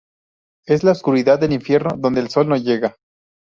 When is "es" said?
0.65-0.83